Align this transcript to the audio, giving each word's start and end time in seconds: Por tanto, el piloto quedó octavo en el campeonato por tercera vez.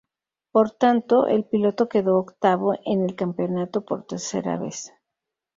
Por 0.51 0.71
tanto, 0.71 1.27
el 1.27 1.45
piloto 1.45 1.87
quedó 1.87 2.17
octavo 2.17 2.73
en 2.85 3.03
el 3.03 3.15
campeonato 3.15 3.85
por 3.85 4.03
tercera 4.07 4.57
vez. 4.57 4.91